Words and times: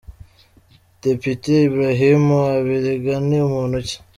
Depite 1.01 1.49
Ibrahim 1.67 2.23
Abiriga 2.55 3.13
ni 3.27 3.39
muntu 3.51 3.77
ki? 3.87 3.97